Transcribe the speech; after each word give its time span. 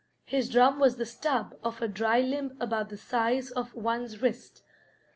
His 0.25 0.49
drum 0.49 0.79
was 0.79 0.95
the 0.97 1.05
stub 1.05 1.53
of 1.63 1.79
a 1.79 1.87
dry 1.87 2.21
limb 2.21 2.57
about 2.59 2.89
the 2.89 2.97
size 2.97 3.51
of 3.51 3.75
one's 3.75 4.19
wrist. 4.19 4.63